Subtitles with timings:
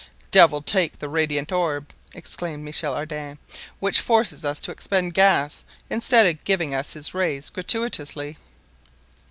[0.31, 3.37] "Devil take the radiant orb!" exclaimed Michel Ardan,
[3.79, 8.37] "which forces us to expend gas, instead of giving us his rays gratuitously."